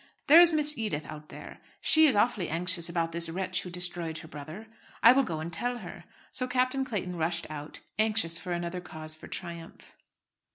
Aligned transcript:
There 0.25 0.41
is 0.41 0.51
Miss 0.51 0.79
Edith 0.79 1.05
out 1.05 1.29
there. 1.29 1.59
She 1.79 2.07
is 2.07 2.15
awfully 2.15 2.49
anxious 2.49 2.89
about 2.89 3.11
this 3.11 3.29
wretch 3.29 3.61
who 3.61 3.69
destroyed 3.69 4.17
her 4.17 4.27
brother. 4.27 4.65
I 5.03 5.13
will 5.13 5.21
go 5.21 5.39
and 5.39 5.53
tell 5.53 5.77
her." 5.77 6.05
So 6.31 6.47
Captain 6.47 6.83
Clayton 6.83 7.17
rushed 7.17 7.45
out, 7.51 7.81
anxious 7.99 8.39
for 8.39 8.51
another 8.51 8.81
cause 8.81 9.13
for 9.13 9.27
triumph. 9.27 9.95